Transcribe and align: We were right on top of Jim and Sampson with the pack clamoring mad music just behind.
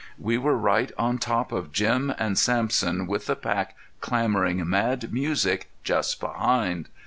We 0.17 0.39
were 0.39 0.57
right 0.57 0.91
on 0.97 1.19
top 1.19 1.51
of 1.51 1.71
Jim 1.71 2.11
and 2.17 2.35
Sampson 2.35 3.05
with 3.05 3.27
the 3.27 3.35
pack 3.35 3.75
clamoring 3.99 4.67
mad 4.67 5.13
music 5.13 5.69
just 5.83 6.19
behind. 6.19 6.89